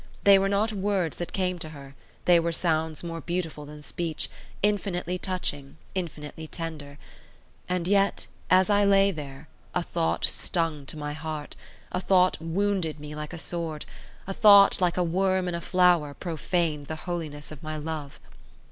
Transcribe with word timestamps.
They 0.23 0.39
were 0.39 0.49
not 0.49 0.73
words 0.73 1.17
that 1.17 1.31
came 1.31 1.59
to 1.59 1.69
her, 1.69 1.93
they 2.25 2.39
were 2.39 2.51
sounds 2.51 3.03
more 3.03 3.21
beautiful 3.21 3.67
than 3.67 3.83
speech, 3.83 4.29
infinitely 4.63 5.19
touching, 5.19 5.77
infinitely 5.93 6.47
tender; 6.47 6.97
and 7.69 7.87
yet 7.87 8.25
as 8.49 8.71
I 8.71 8.83
lay 8.83 9.11
there, 9.11 9.47
a 9.75 9.83
thought 9.83 10.25
stung 10.25 10.87
to 10.87 10.97
my 10.97 11.13
heart, 11.13 11.55
a 11.91 12.01
thought 12.01 12.41
wounded 12.41 12.99
me 12.99 13.13
like 13.13 13.31
a 13.31 13.37
sword, 13.37 13.85
a 14.25 14.33
thought, 14.33 14.81
like 14.81 14.97
a 14.97 15.03
worm 15.03 15.47
in 15.47 15.53
a 15.53 15.61
flower, 15.61 16.15
profaned 16.15 16.87
the 16.87 16.95
holiness 17.05 17.51
of 17.51 17.61
my 17.61 17.77
love. 17.77 18.19